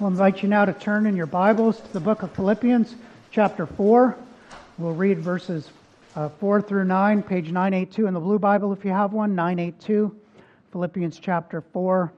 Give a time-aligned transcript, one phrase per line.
[0.00, 2.94] We'll invite you now to turn in your Bibles to the book of Philippians,
[3.30, 4.16] chapter 4.
[4.78, 5.68] We'll read verses
[6.16, 10.16] uh, 4 through 9, page 982 in the Blue Bible if you have one, 982.
[10.72, 12.10] Philippians chapter 4.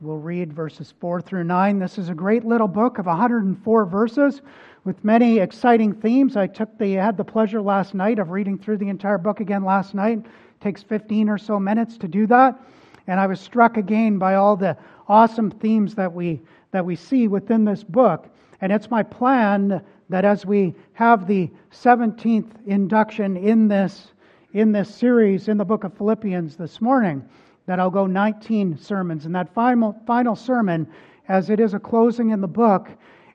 [0.00, 1.80] We'll read verses 4 through 9.
[1.80, 4.40] This is a great little book of 104 verses
[4.84, 6.36] with many exciting themes.
[6.36, 9.64] I took the, had the pleasure last night of reading through the entire book again
[9.64, 10.18] last night.
[10.18, 12.60] It takes 15 or so minutes to do that.
[13.08, 14.76] And I was struck again by all the
[15.08, 16.40] awesome themes that we
[16.74, 18.26] that we see within this book.
[18.60, 24.08] And it's my plan that as we have the 17th induction in this,
[24.54, 27.24] in this series in the book of Philippians this morning,
[27.66, 29.24] that I'll go 19 sermons.
[29.24, 30.88] And that final, final sermon,
[31.28, 32.88] as it is a closing in the book,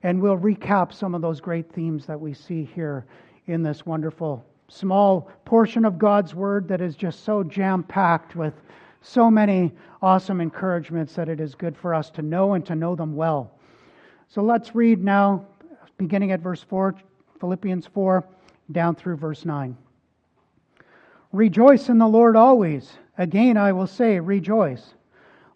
[0.03, 3.05] and we'll recap some of those great themes that we see here
[3.47, 8.55] in this wonderful small portion of God's Word that is just so jam packed with
[9.01, 9.71] so many
[10.01, 13.51] awesome encouragements that it is good for us to know and to know them well.
[14.27, 15.45] So let's read now,
[15.97, 16.95] beginning at verse 4,
[17.39, 18.23] Philippians 4,
[18.71, 19.75] down through verse 9.
[21.31, 22.91] Rejoice in the Lord always.
[23.17, 24.93] Again, I will say, rejoice.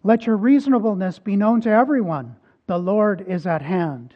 [0.02, 2.36] Let your reasonableness be known to everyone.
[2.66, 4.14] The Lord is at hand.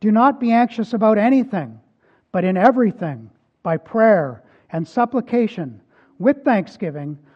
[0.00, 1.80] Do not be anxious about anything,
[2.30, 3.30] but in everything,
[3.62, 5.80] by prayer and supplication,
[6.18, 7.18] with thanksgiving,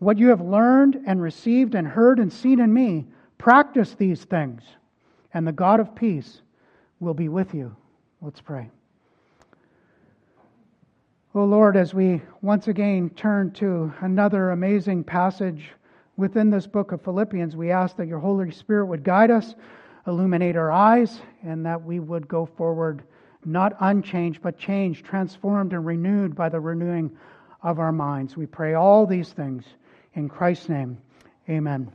[0.00, 3.06] What you have learned and received and heard and seen in me,
[3.36, 4.62] practice these things,
[5.34, 6.40] and the God of peace
[7.00, 7.76] will be with you.
[8.22, 8.70] Let's pray.
[11.34, 15.70] Oh Lord, as we once again turn to another amazing passage
[16.16, 19.54] within this book of Philippians, we ask that your Holy Spirit would guide us,
[20.06, 23.02] illuminate our eyes, and that we would go forward
[23.44, 27.10] not unchanged, but changed, transformed, and renewed by the renewing
[27.62, 28.34] of our minds.
[28.34, 29.64] We pray all these things
[30.14, 30.98] in Christ's name,
[31.48, 31.92] amen.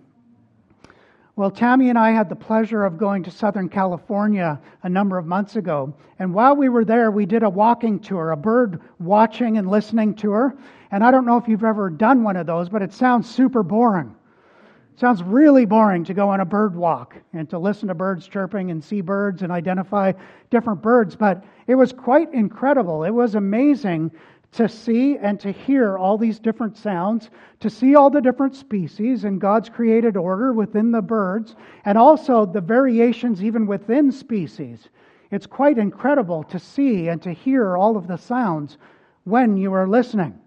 [1.37, 5.25] Well, Tammy and I had the pleasure of going to Southern California a number of
[5.25, 5.93] months ago.
[6.17, 10.13] And while we were there, we did a walking tour, a bird watching and listening
[10.13, 10.55] tour.
[10.91, 13.63] And I don't know if you've ever done one of those, but it sounds super
[13.63, 14.15] boring.
[14.93, 18.25] It sounds really boring to go on a bird walk and to listen to birds
[18.29, 20.13] chirping and see birds and identify
[20.51, 21.17] different birds.
[21.17, 23.03] But it was quite incredible.
[23.03, 24.11] It was amazing
[24.55, 27.29] to see and to hear all these different sounds,
[27.59, 32.45] to see all the different species in God's created order within the birds, and also
[32.45, 34.89] the variations even within species.
[35.31, 38.77] It's quite incredible to see and to hear all of the sounds
[39.25, 40.39] when you are listening.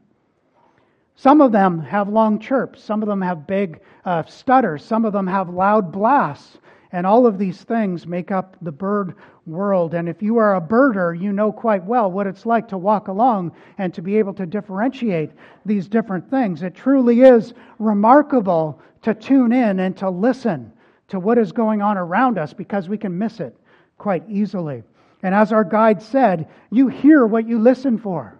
[1.14, 5.12] Some of them have long chirps, some of them have big uh, stutters, some of
[5.12, 6.58] them have loud blasts.
[6.92, 9.14] And all of these things make up the bird
[9.46, 9.94] world.
[9.94, 13.08] And if you are a birder, you know quite well what it's like to walk
[13.08, 15.30] along and to be able to differentiate
[15.66, 16.62] these different things.
[16.62, 20.72] It truly is remarkable to tune in and to listen
[21.08, 23.56] to what is going on around us because we can miss it
[23.98, 24.82] quite easily.
[25.22, 28.38] And as our guide said, you hear what you listen for.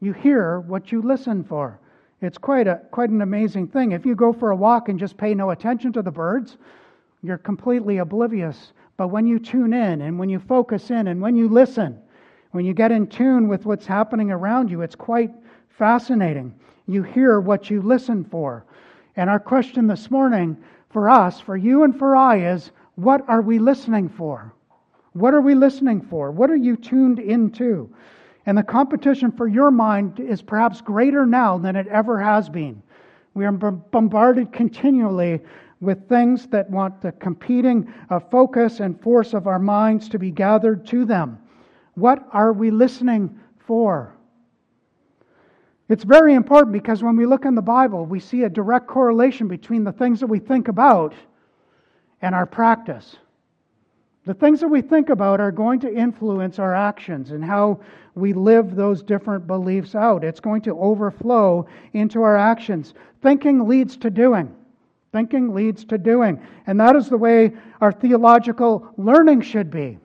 [0.00, 1.80] You hear what you listen for.
[2.20, 3.92] It's quite, a, quite an amazing thing.
[3.92, 6.56] If you go for a walk and just pay no attention to the birds,
[7.24, 8.74] you're completely oblivious.
[8.98, 11.98] But when you tune in and when you focus in and when you listen,
[12.50, 15.32] when you get in tune with what's happening around you, it's quite
[15.70, 16.54] fascinating.
[16.86, 18.66] You hear what you listen for.
[19.16, 20.56] And our question this morning
[20.90, 24.52] for us, for you and for I, is what are we listening for?
[25.14, 26.30] What are we listening for?
[26.30, 27.92] What are you tuned into?
[28.44, 32.82] And the competition for your mind is perhaps greater now than it ever has been.
[33.32, 35.40] We are bombarded continually
[35.80, 40.30] with things that want the competing uh, focus and force of our minds to be
[40.30, 41.38] gathered to them.
[41.94, 44.14] What are we listening for?
[45.88, 49.48] It's very important because when we look in the Bible, we see a direct correlation
[49.48, 51.14] between the things that we think about
[52.22, 53.16] and our practice.
[54.24, 57.80] The things that we think about are going to influence our actions and how
[58.14, 60.24] we live those different beliefs out.
[60.24, 62.94] It's going to overflow into our actions.
[63.20, 64.54] Thinking leads to doing.
[65.14, 66.42] Thinking leads to doing.
[66.66, 69.96] And that is the way our theological learning should be.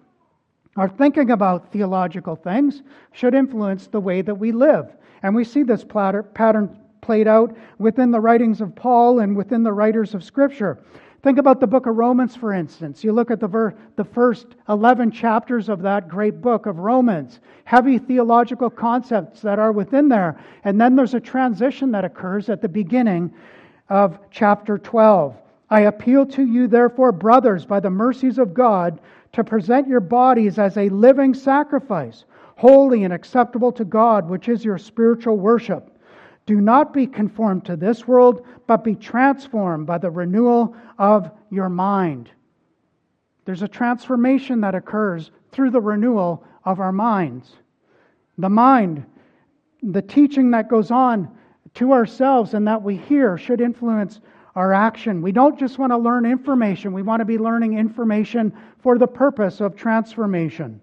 [0.76, 4.96] Our thinking about theological things should influence the way that we live.
[5.24, 9.74] And we see this pattern played out within the writings of Paul and within the
[9.74, 10.78] writers of Scripture.
[11.24, 13.04] Think about the book of Romans, for instance.
[13.04, 17.40] You look at the, ver- the first 11 chapters of that great book of Romans,
[17.64, 20.40] heavy theological concepts that are within there.
[20.66, 23.34] And then there's a transition that occurs at the beginning
[23.90, 25.36] of chapter 12.
[25.70, 29.00] I appeal to you, therefore, brothers, by the mercies of God,
[29.34, 32.26] to present your bodies as a living sacrifice,
[32.56, 35.98] holy and acceptable to God, which is your spiritual worship.
[36.46, 41.70] Do not be conformed to this world, but be transformed by the renewal of your
[41.70, 42.32] mind.
[43.46, 47.52] There's a transformation that occurs through the renewal of our minds.
[48.40, 49.06] The mind,
[49.84, 51.36] the teaching that goes on
[51.76, 54.22] to ourselves and that we hear should influence
[54.56, 55.22] our action.
[55.22, 59.08] We don't just want to learn information, we want to be learning information for the
[59.08, 60.82] purpose of transformation.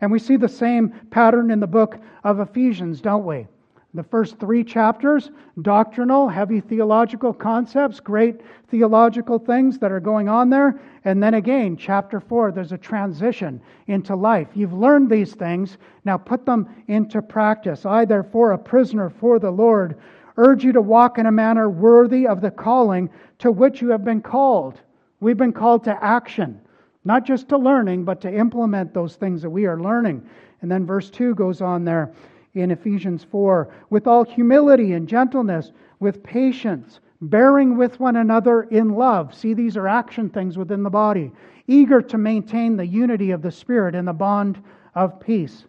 [0.00, 3.46] And we see the same pattern in the book of Ephesians, don't we?
[3.94, 5.30] The first three chapters,
[5.62, 10.78] doctrinal, heavy theological concepts, great theological things that are going on there.
[11.04, 14.48] And then again, chapter four, there's a transition into life.
[14.54, 17.86] You've learned these things, now put them into practice.
[17.86, 19.98] I, therefore, a prisoner for the Lord,
[20.38, 24.04] urge you to walk in a manner worthy of the calling to which you have
[24.04, 24.80] been called.
[25.20, 26.60] We've been called to action,
[27.04, 30.26] not just to learning, but to implement those things that we are learning.
[30.62, 32.12] And then verse 2 goes on there
[32.54, 38.90] in Ephesians 4 with all humility and gentleness, with patience, bearing with one another in
[38.90, 39.34] love.
[39.34, 41.32] See, these are action things within the body,
[41.66, 44.62] eager to maintain the unity of the Spirit in the bond
[44.94, 45.64] of peace.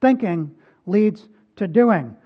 [0.00, 0.54] Thinking
[0.86, 2.16] leads to doing.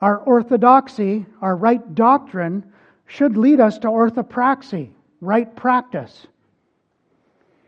[0.00, 2.64] Our orthodoxy, our right doctrine,
[3.06, 6.26] should lead us to orthopraxy, right practice.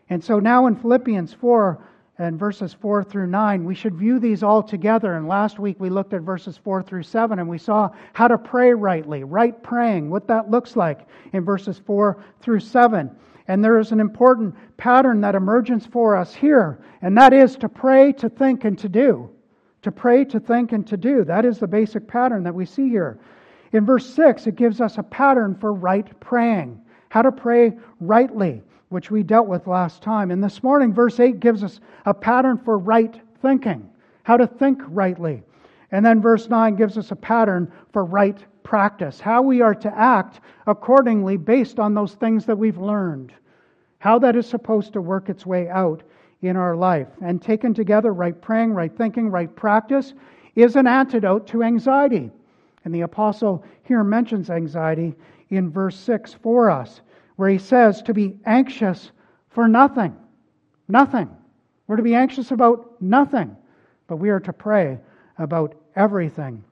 [0.09, 1.79] And so now in Philippians 4,
[2.17, 3.65] and verses 4 through 9.
[3.65, 5.15] We should view these all together.
[5.15, 8.37] And last week we looked at verses 4 through 7 and we saw how to
[8.37, 13.09] pray rightly, right praying, what that looks like in verses 4 through 7.
[13.47, 17.67] And there is an important pattern that emerges for us here, and that is to
[17.67, 19.29] pray, to think, and to do.
[19.83, 21.23] To pray, to think, and to do.
[21.23, 23.19] That is the basic pattern that we see here.
[23.71, 28.63] In verse 6, it gives us a pattern for right praying, how to pray rightly
[28.93, 30.29] which we dealt with last time.
[30.29, 33.89] And this morning, verse 8 gives us a pattern for right thinking,
[34.21, 35.41] how to think rightly.
[35.91, 39.97] And then verse 9 gives us a pattern for right practice, how we are to
[39.97, 43.33] act accordingly based on those things that we've learned,
[43.97, 46.03] how that is supposed to work its way out
[46.43, 47.07] in our life.
[47.21, 50.13] And taken together, right praying, right thinking, right practice
[50.55, 52.31] is an antidote to anxiety.
[52.85, 55.15] And the apostle here mentions anxiety
[55.49, 57.01] in verse 6 for us
[57.35, 59.11] where he says to be anxious
[59.49, 60.15] for nothing.
[60.87, 61.29] Nothing.
[61.87, 63.55] We're to be anxious about nothing,
[64.07, 64.99] but we are to pray
[65.37, 66.63] about everything.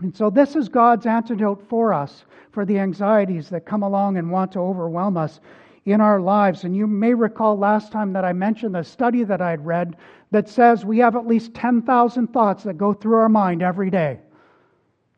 [0.00, 4.30] And so, this is God's antidote for us for the anxieties that come along and
[4.30, 5.40] want to overwhelm us
[5.84, 6.64] in our lives.
[6.64, 9.96] And you may recall last time that I mentioned a study that I had read
[10.30, 14.20] that says we have at least 10,000 thoughts that go through our mind every day.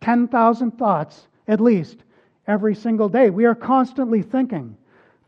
[0.01, 2.05] 10,000 thoughts, at least,
[2.47, 3.31] every single day.
[3.31, 4.77] We are constantly thinking.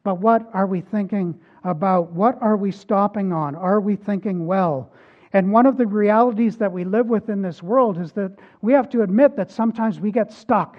[0.02, 2.12] But what are we thinking about?
[2.12, 3.54] What are we stopping on?
[3.54, 4.90] Are we thinking well?
[5.32, 8.32] And one of the realities that we live with in this world is that
[8.62, 10.78] we have to admit that sometimes we get stuck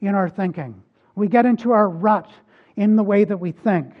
[0.00, 0.80] in our thinking.
[1.14, 2.30] We get into our rut
[2.76, 3.92] in the way that we think.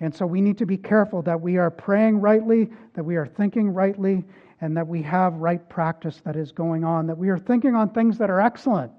[0.00, 3.26] And so we need to be careful that we are praying rightly, that we are
[3.26, 4.24] thinking rightly,
[4.62, 7.90] and that we have right practice that is going on, that we are thinking on
[7.90, 8.92] things that are excellent,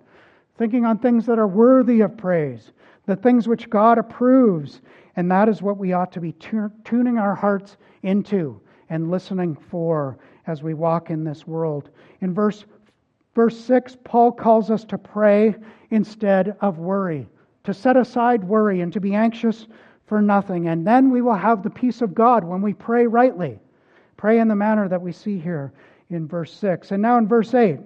[0.57, 2.71] thinking on things that are worthy of praise,
[3.05, 4.81] the things which God approves.
[5.15, 10.17] And that is what we ought to be tuning our hearts into and listening for
[10.47, 11.89] as we walk in this world.
[12.21, 12.65] In verse,
[13.35, 15.55] verse 6, Paul calls us to pray
[15.89, 17.27] instead of worry,
[17.63, 19.67] to set aside worry and to be anxious
[20.05, 20.67] for nothing.
[20.67, 23.59] And then we will have the peace of God when we pray rightly.
[24.17, 25.71] Pray in the manner that we see here
[26.09, 26.91] in verse 6.
[26.91, 27.79] And now in verse 8,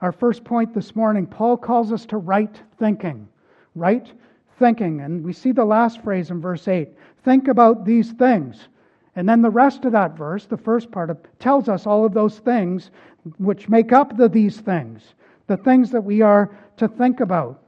[0.00, 3.26] our first point this morning, Paul calls us to right thinking.
[3.74, 4.12] Right
[4.58, 5.00] thinking.
[5.00, 6.88] And we see the last phrase in verse 8
[7.24, 8.68] think about these things.
[9.16, 12.12] And then the rest of that verse, the first part, of, tells us all of
[12.12, 12.90] those things
[13.38, 15.14] which make up the these things,
[15.46, 17.62] the things that we are to think about.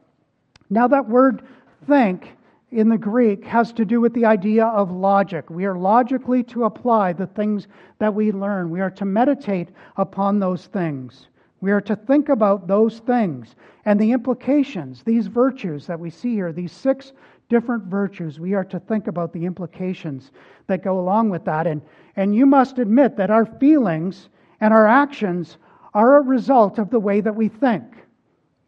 [0.71, 1.43] Now, that word
[1.87, 2.37] think
[2.71, 5.49] in the Greek has to do with the idea of logic.
[5.49, 7.67] We are logically to apply the things
[7.99, 11.29] that we learn, we are to meditate upon those things.
[11.61, 16.35] We are to think about those things and the implications, these virtues that we see
[16.35, 17.13] here, these six
[17.49, 18.39] different virtues.
[18.39, 20.31] We are to think about the implications
[20.69, 21.67] that go along with that.
[21.67, 21.83] And,
[22.15, 24.29] and you must admit that our feelings
[24.61, 25.57] and our actions
[25.95, 27.85] are a result of the way that we think.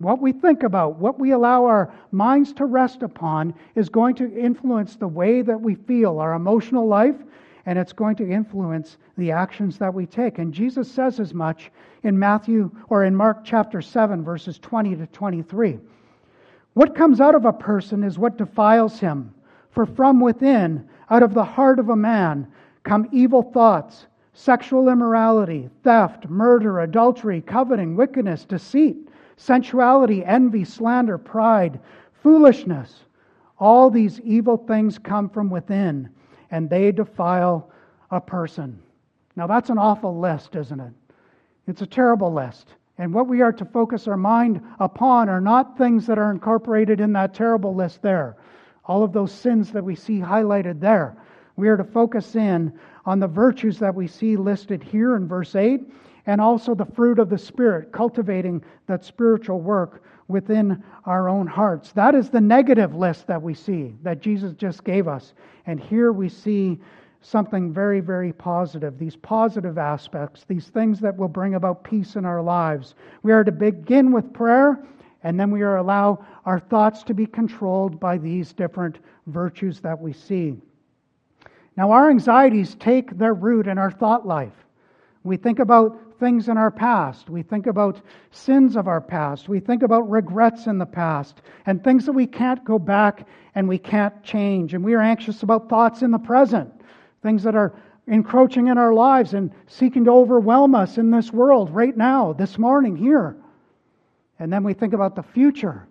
[0.00, 4.34] What we think about, what we allow our minds to rest upon, is going to
[4.34, 7.16] influence the way that we feel, our emotional life,
[7.66, 10.38] and it's going to influence the actions that we take.
[10.38, 11.70] And Jesus says as much
[12.02, 15.78] in Matthew or in Mark chapter 7, verses 20 to 23.
[16.72, 19.34] What comes out of a person is what defiles him.
[19.70, 22.46] For from within, out of the heart of a man,
[22.84, 29.09] come evil thoughts, sexual immorality, theft, murder, adultery, coveting, wickedness, deceit,
[29.40, 31.80] sensuality, envy, slander, pride,
[32.22, 33.04] foolishness.
[33.58, 36.10] All these evil things come from within,
[36.50, 37.70] and they defile
[38.10, 38.78] a person.
[39.36, 40.92] Now, that's an awful list, isn't it?
[41.66, 42.74] It's a terrible list.
[42.98, 47.00] And what we are to focus our mind upon are not things that are incorporated
[47.00, 48.36] in that terrible list there.
[48.84, 51.16] All of those sins that we see highlighted there.
[51.56, 55.54] We are to focus in on the virtues that we see listed here in verse
[55.54, 55.80] 8
[56.26, 61.92] and also the fruit of the Spirit, cultivating that spiritual work within our own hearts.
[61.92, 65.34] That is the negative list that we see that Jesus just gave us.
[65.66, 66.78] And here we see
[67.20, 68.98] something very, very positive.
[68.98, 72.94] These positive aspects, these things that will bring about peace in our lives.
[73.22, 74.82] We are to begin with prayer,
[75.22, 80.00] and then we are allow our thoughts to be controlled by these different virtues that
[80.00, 80.56] we see.
[81.76, 84.52] Now, our anxieties take their root in our thought life.
[85.22, 87.28] We think about things in our past.
[87.28, 88.00] We think about
[88.30, 89.48] sins of our past.
[89.48, 93.68] We think about regrets in the past and things that we can't go back and
[93.68, 94.74] we can't change.
[94.74, 96.72] And we are anxious about thoughts in the present
[97.22, 97.74] things that are
[98.06, 102.58] encroaching in our lives and seeking to overwhelm us in this world right now, this
[102.58, 103.36] morning, here.
[104.38, 105.86] And then we think about the future,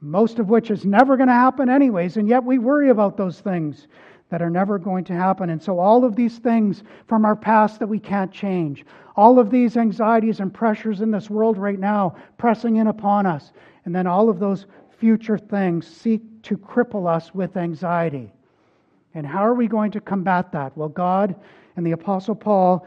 [0.00, 3.40] most of which is never going to happen, anyways, and yet we worry about those
[3.40, 3.88] things
[4.30, 5.50] that are never going to happen.
[5.50, 8.84] And so, all of these things from our past that we can't change,
[9.16, 13.52] all of these anxieties and pressures in this world right now pressing in upon us,
[13.84, 14.66] and then all of those
[14.98, 18.30] future things seek to cripple us with anxiety.
[19.14, 20.76] And how are we going to combat that?
[20.76, 21.34] Well, God
[21.76, 22.86] and the Apostle Paul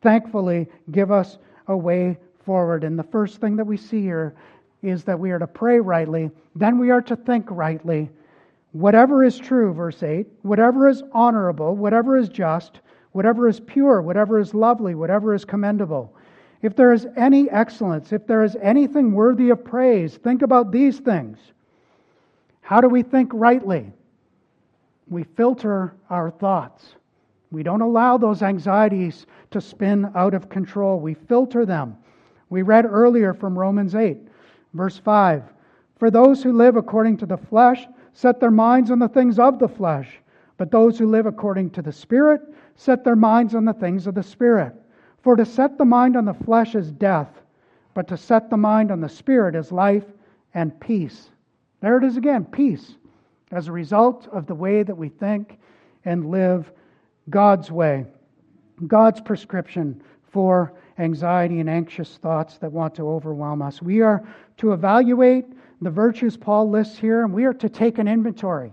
[0.00, 2.84] thankfully give us a way forward.
[2.84, 4.34] And the first thing that we see here
[4.82, 8.08] is that we are to pray rightly, then we are to think rightly.
[8.72, 12.80] Whatever is true, verse 8, whatever is honorable, whatever is just,
[13.12, 16.14] whatever is pure, whatever is lovely, whatever is commendable.
[16.60, 20.98] If there is any excellence, if there is anything worthy of praise, think about these
[20.98, 21.38] things.
[22.60, 23.92] How do we think rightly?
[25.10, 26.94] we filter our thoughts.
[27.50, 31.00] We don't allow those anxieties to spin out of control.
[31.00, 31.96] We filter them.
[32.50, 34.18] We read earlier from Romans 8,
[34.74, 35.44] verse 5
[35.98, 37.86] For those who live according to the flesh
[38.18, 40.18] set their minds on the things of the flesh,
[40.56, 42.40] but those who live according to the Spirit
[42.74, 44.74] set their minds on the things of the Spirit.
[45.22, 47.28] For to set the mind on the flesh is death,
[47.94, 50.02] but to set the mind on the Spirit is life
[50.52, 51.30] and peace.
[51.80, 52.96] There it is again peace
[53.52, 55.60] as a result of the way that we think
[56.04, 56.72] and live
[57.30, 58.04] God's way,
[58.88, 63.80] God's prescription for anxiety and anxious thoughts that want to overwhelm us.
[63.80, 65.46] We are to evaluate
[65.80, 68.72] the virtues Paul lists here, and we are to take an inventory.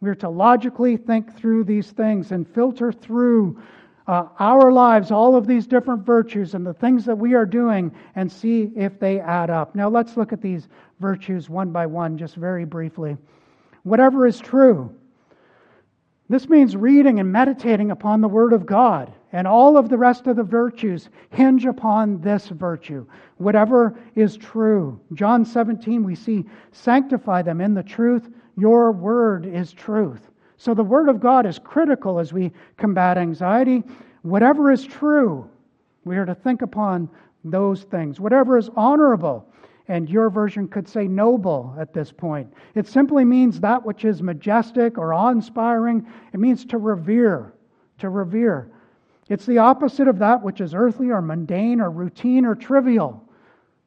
[0.00, 3.60] We are to logically think through these things and filter through
[4.06, 7.94] uh, our lives, all of these different virtues and the things that we are doing,
[8.16, 9.74] and see if they add up.
[9.74, 10.68] Now, let's look at these
[10.98, 13.16] virtues one by one, just very briefly
[13.82, 14.94] whatever is true.
[16.28, 20.26] This means reading and meditating upon the Word of God, and all of the rest
[20.26, 23.06] of the virtues hinge upon this virtue.
[23.38, 25.00] Whatever is true.
[25.14, 28.28] John 17, we see, sanctify them in the truth.
[28.56, 30.30] Your Word is truth.
[30.56, 33.82] So the Word of God is critical as we combat anxiety.
[34.22, 35.48] Whatever is true,
[36.04, 37.08] we are to think upon
[37.44, 38.20] those things.
[38.20, 39.46] Whatever is honorable,
[39.88, 42.52] and your version could say noble at this point.
[42.74, 46.06] It simply means that which is majestic or awe inspiring.
[46.32, 47.54] It means to revere,
[47.98, 48.70] to revere.
[49.30, 53.24] It's the opposite of that which is earthly or mundane or routine or trivial.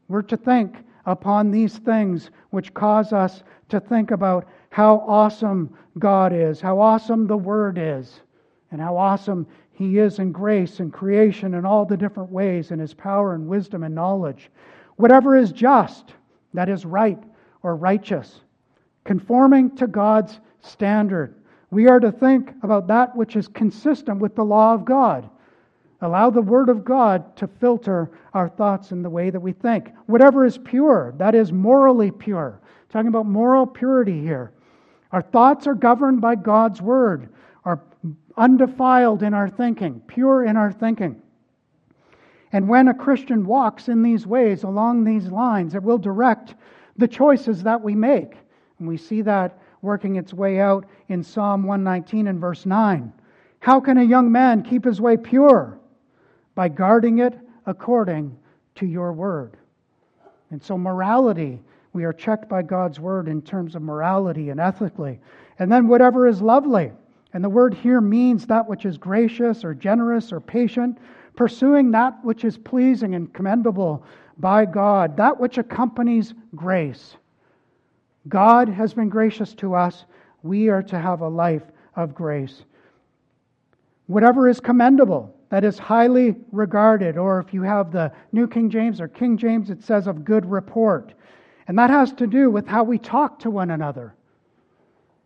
[0.08, 6.32] We're to think upon these things which cause us to think about how awesome God
[6.32, 8.22] is, how awesome the Word is,
[8.72, 12.80] and how awesome He is in grace and creation and all the different ways in
[12.80, 14.50] His power and wisdom and knowledge.
[14.96, 16.14] Whatever is just,
[16.54, 17.22] that is right
[17.64, 18.40] or righteous,
[19.04, 21.36] conforming to God's standard.
[21.70, 25.30] We are to think about that which is consistent with the law of God.
[26.04, 29.90] Allow the Word of God to filter our thoughts in the way that we think.
[30.08, 32.60] Whatever is pure, that is morally pure.
[32.90, 34.52] Talking about moral purity here.
[35.14, 37.30] Our thoughts are governed by God's Word,
[37.64, 37.82] are
[38.36, 41.22] undefiled in our thinking, pure in our thinking.
[42.52, 46.56] And when a Christian walks in these ways, along these lines, it will direct
[46.98, 48.34] the choices that we make.
[48.78, 53.14] And we see that working its way out in Psalm 119 and verse 9.
[53.60, 55.80] How can a young man keep his way pure?
[56.56, 58.38] By guarding it according
[58.76, 59.58] to your word.
[60.52, 61.60] And so, morality,
[61.94, 65.20] we are checked by God's word in terms of morality and ethically.
[65.60, 66.92] And then, whatever is lovely.
[67.34, 71.00] And the word here means that which is gracious or generous or patient,
[71.36, 74.06] pursuing that which is pleasing and commendable
[74.38, 77.16] by God, that which accompanies grace.
[78.28, 80.06] God has been gracious to us.
[80.44, 81.64] We are to have a life
[81.96, 82.64] of grace.
[84.08, 89.00] Whatever is commendable, that is highly regarded, or if you have the New King James
[89.00, 91.14] or King James, it says of good report.
[91.68, 94.16] And that has to do with how we talk to one another,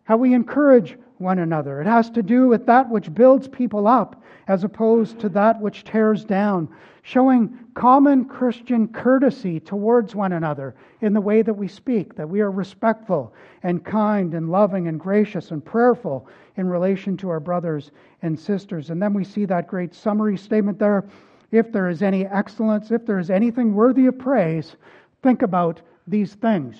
[0.08, 1.82] how we encourage one another.
[1.82, 5.84] It has to do with that which builds people up as opposed to that which
[5.84, 6.66] tears down,
[7.02, 12.40] showing common Christian courtesy towards one another in the way that we speak, that we
[12.40, 17.90] are respectful and kind and loving and gracious and prayerful in relation to our brothers
[18.22, 18.88] and sisters.
[18.88, 21.04] And then we see that great summary statement there.
[21.52, 24.74] If there is any excellence, if there is anything worthy of praise,
[25.22, 26.78] think about these things.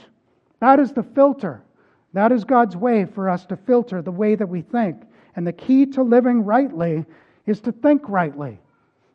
[0.60, 1.62] That is the filter
[2.12, 5.02] that is God's way for us to filter the way that we think.
[5.36, 7.04] And the key to living rightly
[7.46, 8.58] is to think rightly.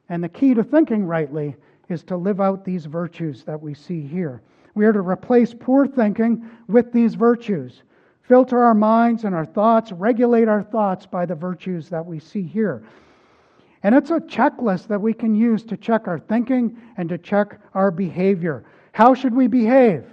[0.09, 1.55] And the key to thinking rightly
[1.89, 4.41] is to live out these virtues that we see here.
[4.75, 7.83] We are to replace poor thinking with these virtues,
[8.23, 12.43] filter our minds and our thoughts, regulate our thoughts by the virtues that we see
[12.43, 12.83] here.
[13.83, 17.59] And it's a checklist that we can use to check our thinking and to check
[17.73, 18.63] our behavior.
[18.93, 20.05] How should we behave?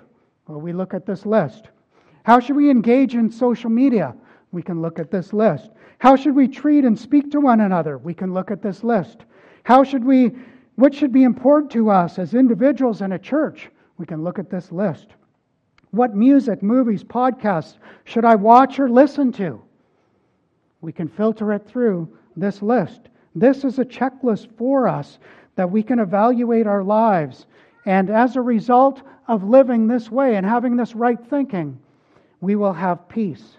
[0.48, 1.68] Well, we look at this list.
[2.24, 4.14] How should we engage in social media?
[4.52, 5.70] We can look at this list.
[5.98, 7.98] How should we treat and speak to one another?
[7.98, 9.18] We can look at this list.
[9.64, 10.32] How should we,
[10.76, 13.70] what should be important to us as individuals and a church?
[13.98, 15.08] We can look at this list.
[15.90, 19.60] What music, movies, podcasts should I watch or listen to?
[20.80, 23.00] We can filter it through this list.
[23.34, 25.18] This is a checklist for us
[25.56, 27.46] that we can evaluate our lives.
[27.86, 31.78] And as a result of living this way and having this right thinking,
[32.40, 33.56] we will have peace.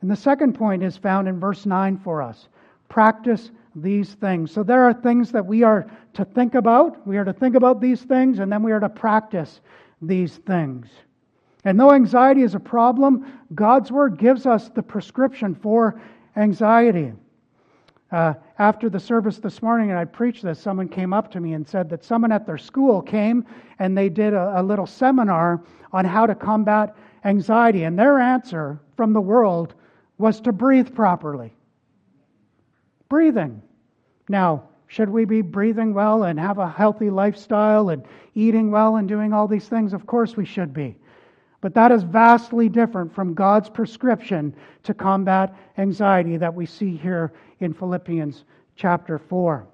[0.00, 2.48] And the second point is found in verse 9 for us
[2.88, 4.52] practice these things.
[4.52, 7.06] So there are things that we are to think about.
[7.06, 9.60] We are to think about these things, and then we are to practice
[10.00, 10.88] these things.
[11.64, 16.00] And though anxiety is a problem, God's Word gives us the prescription for
[16.36, 17.12] anxiety.
[18.12, 21.54] Uh, after the service this morning, and I preached this, someone came up to me
[21.54, 23.44] and said that someone at their school came
[23.80, 25.60] and they did a, a little seminar
[25.92, 26.94] on how to combat
[27.26, 27.82] anxiety.
[27.82, 29.74] And their answer from the world
[30.16, 31.52] was to breathe properly.
[33.08, 33.60] Breathing.
[34.28, 39.08] Now, should we be breathing well and have a healthy lifestyle and eating well and
[39.08, 39.92] doing all these things?
[39.92, 40.96] Of course we should be.
[41.60, 47.32] But that is vastly different from God's prescription to combat anxiety that we see here
[47.60, 48.44] in Philippians
[48.76, 49.66] chapter 4.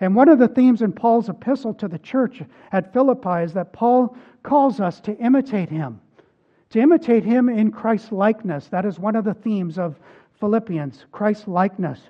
[0.00, 3.72] And one of the themes in Paul's epistle to the church at Philippi is that
[3.72, 6.00] Paul calls us to imitate him
[6.74, 8.66] to imitate him in Christ's likeness.
[8.66, 9.96] That is one of the themes of
[10.40, 12.00] Philippians, Christ's likeness.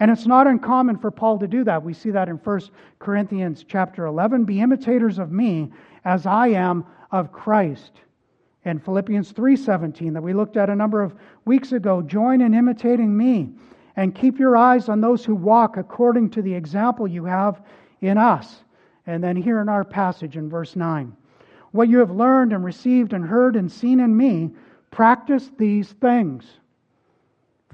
[0.00, 1.84] And it's not uncommon for Paul to do that.
[1.84, 2.60] We see that in 1
[2.98, 4.46] Corinthians chapter 11.
[4.46, 5.70] Be imitators of me
[6.04, 8.00] as I am of Christ.
[8.64, 13.16] And Philippians 3:17 that we looked at a number of weeks ago, join in imitating
[13.16, 13.52] me
[13.94, 17.62] and keep your eyes on those who walk according to the example you have
[18.00, 18.64] in us.
[19.06, 21.12] And then here in our passage in verse 9.
[21.72, 24.50] What you have learned and received and heard and seen in me,
[24.90, 26.44] practice these things.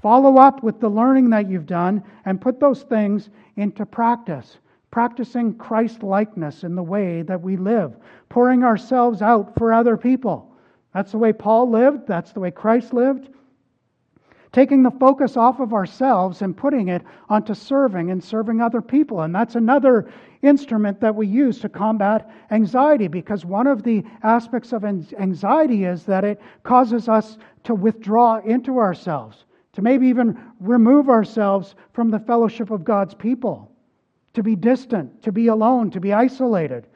[0.01, 4.57] Follow up with the learning that you've done and put those things into practice.
[4.91, 7.97] Practicing Christ likeness in the way that we live,
[8.29, 10.55] pouring ourselves out for other people.
[10.93, 13.29] That's the way Paul lived, that's the way Christ lived.
[14.57, 19.21] Taking the focus off of ourselves and putting it onto serving and serving other people.
[19.21, 24.73] And that's another instrument that we use to combat anxiety because one of the aspects
[24.73, 31.07] of anxiety is that it causes us to withdraw into ourselves, to maybe even remove
[31.07, 33.71] ourselves from the fellowship of God's people,
[34.33, 36.87] to be distant, to be alone, to be isolated.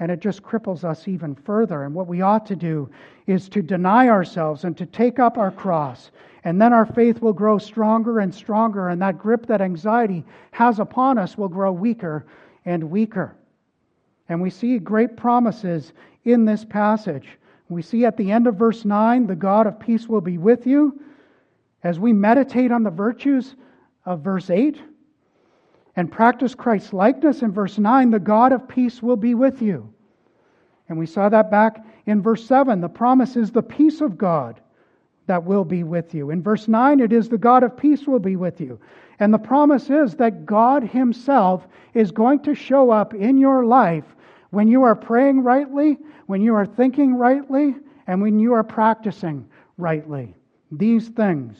[0.00, 1.84] And it just cripples us even further.
[1.84, 2.90] And what we ought to do
[3.26, 6.10] is to deny ourselves and to take up our cross.
[6.42, 10.80] And then our faith will grow stronger and stronger, and that grip that anxiety has
[10.80, 12.24] upon us will grow weaker
[12.64, 13.36] and weaker.
[14.30, 15.92] And we see great promises
[16.24, 17.28] in this passage.
[17.68, 20.66] We see at the end of verse 9, the God of peace will be with
[20.66, 20.98] you.
[21.82, 23.54] As we meditate on the virtues
[24.06, 24.80] of verse 8,
[26.00, 29.92] and practice Christ's likeness in verse 9, the God of peace will be with you.
[30.88, 32.80] And we saw that back in verse 7.
[32.80, 34.62] The promise is the peace of God
[35.26, 36.30] that will be with you.
[36.30, 38.80] In verse 9, it is the God of peace will be with you.
[39.18, 44.16] And the promise is that God Himself is going to show up in your life
[44.48, 49.46] when you are praying rightly, when you are thinking rightly, and when you are practicing
[49.76, 50.34] rightly.
[50.72, 51.58] These things.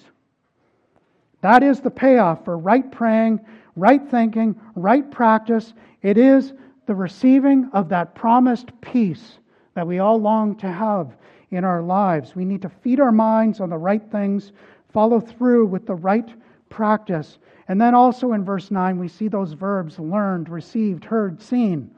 [1.43, 3.41] That is the payoff for right praying,
[3.77, 5.75] right thinking, right practice.
[6.03, 6.53] It is
[6.87, 9.39] the receiving of that promised peace
[9.75, 11.17] that we all long to have
[11.51, 12.35] in our lives.
[12.35, 14.53] We need to feed our minds on the right things,
[14.93, 16.29] follow through with the right
[16.69, 17.39] practice.
[17.69, 21.91] And then also in verse 9, we see those verbs learned, received, heard, seen.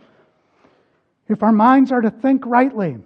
[1.28, 2.98] If our minds are to think rightly,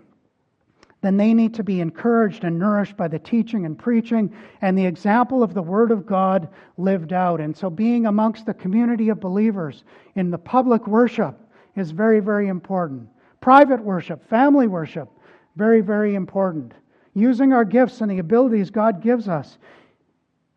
[1.03, 4.87] then they need to be encouraged and nourished by the teaching and preaching and the
[4.87, 7.41] example of the Word of God lived out.
[7.41, 11.39] And so, being amongst the community of believers in the public worship
[11.77, 13.09] is very, very important.
[13.41, 15.09] Private worship, family worship,
[15.57, 16.73] very, very important.
[17.15, 19.59] Using our gifts and the abilities God gives us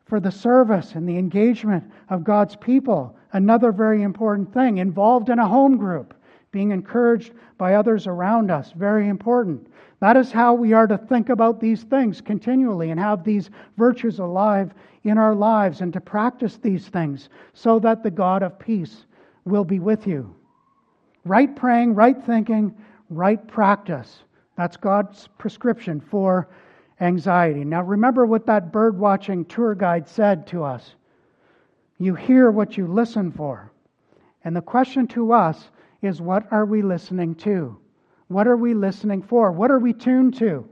[0.05, 4.79] for the service and the engagement of God's people, another very important thing.
[4.79, 6.13] Involved in a home group,
[6.51, 9.67] being encouraged by others around us, very important.
[9.99, 14.19] That is how we are to think about these things continually and have these virtues
[14.19, 19.05] alive in our lives and to practice these things so that the God of peace
[19.45, 20.33] will be with you.
[21.25, 22.75] Right praying, right thinking,
[23.09, 24.23] right practice.
[24.55, 26.47] That's God's prescription for
[27.01, 27.63] anxiety.
[27.63, 30.95] Now, remember what that bird watching tour guide said to us.
[31.97, 33.71] You hear what you listen for.
[34.43, 35.69] And the question to us
[36.01, 37.77] is what are we listening to?
[38.29, 39.51] What are we listening for?
[39.51, 40.67] What are we tuned to?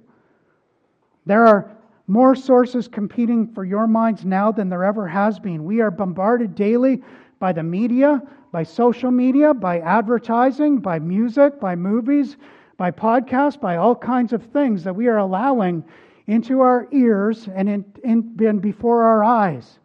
[1.25, 1.75] There are
[2.07, 5.65] more sources competing for your minds now than there ever has been.
[5.65, 7.03] We are bombarded daily
[7.39, 12.37] by the media, by social media, by advertising, by music, by movies,
[12.77, 15.83] by podcasts, by all kinds of things that we are allowing
[16.27, 19.79] into our ears and in, in, before our eyes.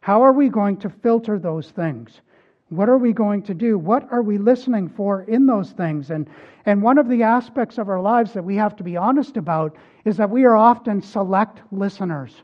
[0.00, 2.20] How are we going to filter those things?
[2.74, 3.78] What are we going to do?
[3.78, 6.10] What are we listening for in those things?
[6.10, 6.28] And,
[6.66, 9.76] and one of the aspects of our lives that we have to be honest about
[10.04, 12.42] is that we are often select listeners.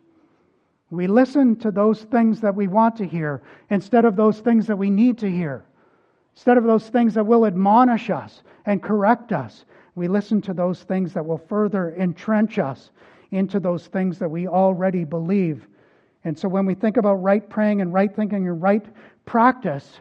[0.90, 4.76] We listen to those things that we want to hear instead of those things that
[4.76, 5.64] we need to hear.
[6.34, 9.64] Instead of those things that will admonish us and correct us,
[9.94, 12.90] we listen to those things that will further entrench us
[13.32, 15.66] into those things that we already believe.
[16.24, 18.84] And so when we think about right praying and right thinking and right
[19.24, 20.00] practice,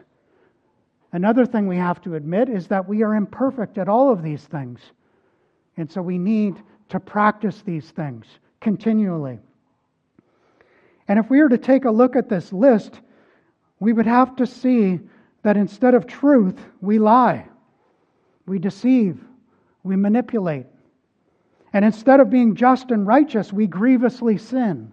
[1.12, 4.44] another thing we have to admit is that we are imperfect at all of these
[4.44, 4.80] things.
[5.76, 6.56] And so we need
[6.90, 8.26] to practice these things
[8.60, 9.38] continually.
[11.08, 13.00] And if we were to take a look at this list,
[13.80, 15.00] we would have to see
[15.42, 17.46] that instead of truth, we lie,
[18.46, 19.18] we deceive,
[19.82, 20.66] we manipulate.
[21.72, 24.92] And instead of being just and righteous, we grievously sin.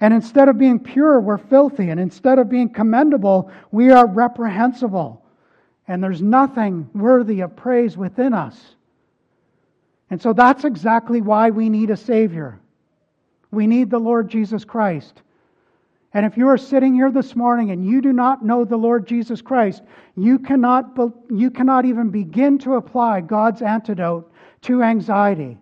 [0.00, 1.90] And instead of being pure, we're filthy.
[1.90, 5.24] And instead of being commendable, we are reprehensible.
[5.88, 8.76] And there's nothing worthy of praise within us.
[10.10, 12.60] And so that's exactly why we need a Savior.
[13.50, 15.22] We need the Lord Jesus Christ.
[16.12, 19.06] And if you are sitting here this morning and you do not know the Lord
[19.06, 19.82] Jesus Christ,
[20.16, 20.96] you cannot,
[21.30, 24.30] you cannot even begin to apply God's antidote
[24.62, 25.58] to anxiety.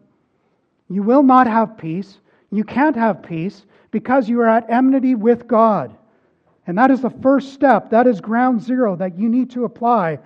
[0.88, 2.18] You will not have peace.
[2.50, 5.96] You can't have peace because you are at enmity with God.
[6.66, 7.90] And that is the first step.
[7.90, 10.18] That is ground zero that you need to apply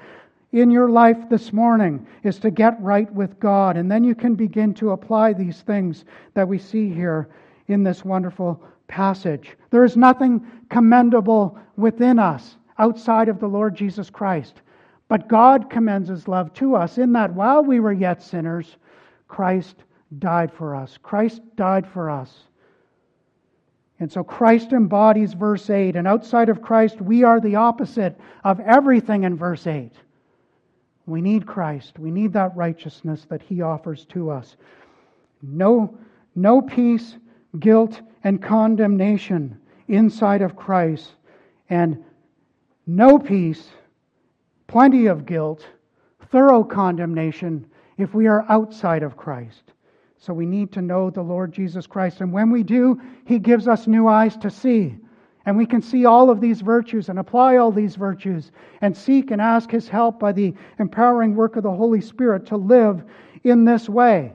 [0.53, 3.77] in your life this morning is to get right with God.
[3.77, 7.29] And then you can begin to apply these things that we see here
[7.67, 9.55] in this wonderful passage.
[9.69, 14.63] There is nothing commendable within us outside of the Lord Jesus Christ.
[15.09, 18.79] But God commends his love to us in that while we were yet sinners,
[19.29, 19.85] Christ
[20.19, 20.99] died for us.
[21.03, 22.45] Christ died for us.
[24.01, 25.97] And so Christ embodies verse 8.
[25.97, 29.93] And outside of Christ, we are the opposite of everything in verse 8.
[31.07, 31.99] We need Christ.
[31.99, 34.57] We need that righteousness that he offers to us.
[35.43, 35.97] No,
[36.35, 37.17] no peace,
[37.59, 39.59] guilt, and condemnation
[39.89, 41.15] inside of Christ,
[41.71, 42.05] and
[42.87, 43.69] no peace,
[44.67, 45.67] plenty of guilt,
[46.31, 49.73] thorough condemnation if we are outside of Christ.
[50.19, 52.21] So we need to know the Lord Jesus Christ.
[52.21, 54.97] And when we do, He gives us new eyes to see.
[55.47, 58.51] And we can see all of these virtues and apply all these virtues
[58.81, 62.57] and seek and ask His help by the empowering work of the Holy Spirit to
[62.57, 63.03] live
[63.45, 64.33] in this way.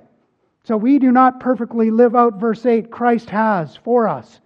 [0.63, 4.39] So we do not perfectly live out verse 8, Christ has for us.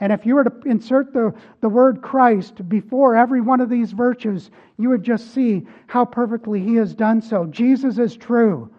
[0.00, 3.92] And if you were to insert the, the word Christ before every one of these
[3.92, 7.46] virtues, you would just see how perfectly he has done so.
[7.46, 8.70] Jesus is true.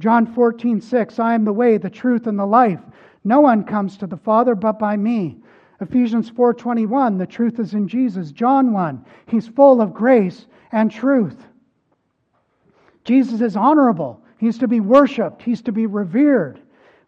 [0.00, 2.80] John 14, 6, I am the way, the truth, and the life.
[3.24, 5.38] No one comes to the Father but by me.
[5.80, 8.32] Ephesians 4:21, the truth is in Jesus.
[8.32, 11.46] John 1, he's full of grace and truth.
[13.04, 14.20] Jesus is honorable.
[14.38, 15.42] He's to be worshiped.
[15.42, 16.60] He's to be revered.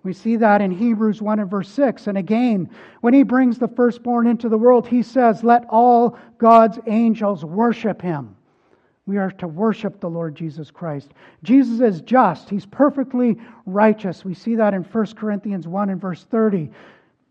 [0.02, 2.06] We see that in Hebrews 1 and verse 6.
[2.06, 2.70] And again,
[3.02, 8.00] when he brings the firstborn into the world, he says, Let all God's angels worship
[8.00, 8.34] him.
[9.06, 11.10] We are to worship the Lord Jesus Christ.
[11.42, 12.48] Jesus is just.
[12.48, 13.36] He's perfectly
[13.66, 14.24] righteous.
[14.24, 16.70] We see that in 1 Corinthians 1 and verse 30.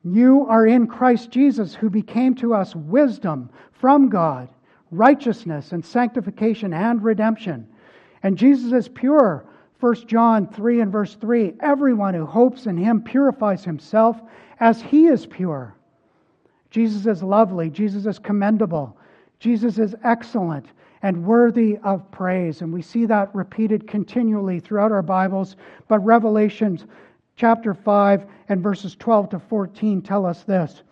[0.04, 4.50] You are in Christ Jesus, who became to us wisdom from God,
[4.92, 7.68] righteousness and sanctification and redemption.
[8.24, 9.46] And Jesus is pure.
[9.80, 14.20] 1 John 3 and verse 3 Everyone who hopes in him purifies himself
[14.60, 15.76] as he is pure.
[16.72, 17.70] Jesus is lovely.
[17.70, 18.98] Jesus is commendable.
[19.40, 20.66] Jesus is excellent
[21.02, 22.62] and worthy of praise.
[22.62, 25.56] And we see that repeated continually throughout our Bibles.
[25.88, 26.86] But Revelations
[27.36, 30.84] chapter 5 and verses 12 to 14 tell us this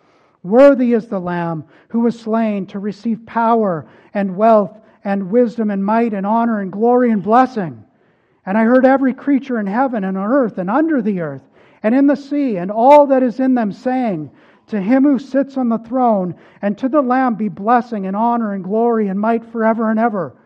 [0.42, 5.84] Worthy is the Lamb who was slain to receive power and wealth and wisdom and
[5.84, 7.84] might and honor and glory and blessing.
[8.46, 11.42] And I heard every creature in heaven and on earth and under the earth
[11.82, 14.30] and in the sea and all that is in them saying,
[14.68, 18.52] To him who sits on the throne and to the Lamb be blessing and honor
[18.52, 20.36] and glory and might forever and ever.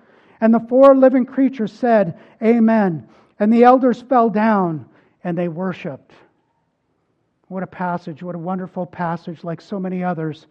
[0.40, 3.08] And the four living creatures said, Amen.
[3.38, 4.86] And the elders fell down
[5.24, 6.12] and they worshiped.
[7.48, 10.46] What a passage, what a wonderful passage, like so many others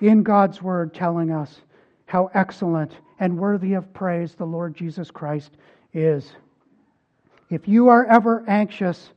[0.00, 1.60] in God's Word telling us
[2.06, 5.52] how excellent and worthy of praise the Lord Jesus Christ
[5.92, 6.32] is.
[7.50, 9.10] If you are ever anxious,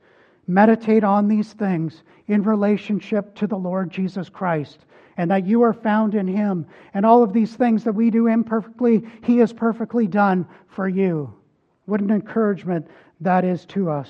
[0.48, 4.80] meditate on these things in relationship to the Lord Jesus Christ
[5.18, 6.66] and that you are found in Him.
[6.94, 11.34] And all of these things that we do imperfectly, He has perfectly done for you.
[11.86, 12.88] What an encouragement
[13.22, 14.10] that is to us.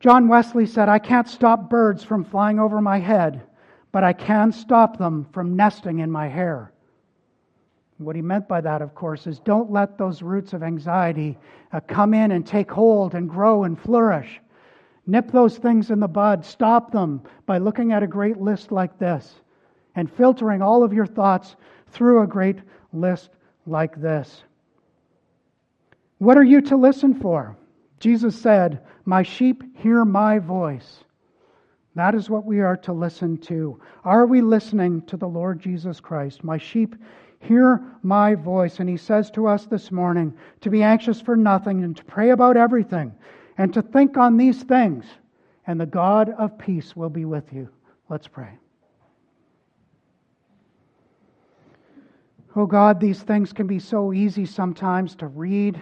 [0.00, 3.42] John Wesley said, I can't stop birds from flying over my head,
[3.90, 6.72] but I can stop them from nesting in my hair.
[7.98, 11.36] What he meant by that, of course, is don't let those roots of anxiety
[11.72, 14.40] uh, come in and take hold and grow and flourish.
[15.08, 16.44] Nip those things in the bud.
[16.44, 19.40] Stop them by looking at a great list like this
[19.96, 21.56] and filtering all of your thoughts
[21.88, 22.58] through a great
[22.92, 23.30] list
[23.66, 24.44] like this.
[26.18, 27.56] What are you to listen for?
[28.00, 31.04] Jesus said, My sheep hear my voice.
[31.94, 33.80] That is what we are to listen to.
[34.04, 36.44] Are we listening to the Lord Jesus Christ?
[36.44, 36.94] My sheep
[37.40, 38.78] hear my voice.
[38.78, 42.28] And he says to us this morning to be anxious for nothing and to pray
[42.30, 43.14] about everything
[43.58, 45.04] and to think on these things.
[45.66, 47.68] And the God of peace will be with you.
[48.08, 48.58] Let's pray.
[52.56, 55.80] Oh God, these things can be so easy sometimes to read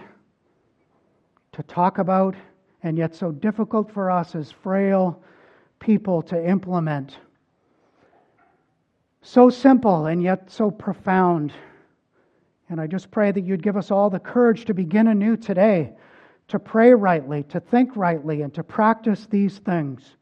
[1.53, 2.35] to talk about,
[2.83, 5.23] and yet so difficult for us as frail
[5.79, 7.17] people to implement.
[9.23, 11.51] So simple and yet so profound.
[12.69, 15.93] And I just pray that you'd give us all the courage to begin anew today,
[16.47, 20.15] to pray rightly, to think rightly, and to practice these things.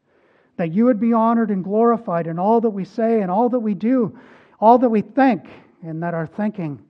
[0.56, 3.60] That you would be honored and glorified in all that we say and all that
[3.60, 4.18] we do,
[4.58, 5.48] all that we think,
[5.82, 6.82] and that our thinking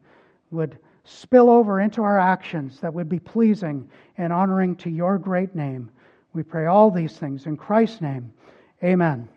[0.51, 5.55] would spill over into our actions that would be pleasing and honoring to your great
[5.55, 5.91] name.
[6.33, 8.33] We pray all these things in Christ's name.
[8.83, 9.29] Amen.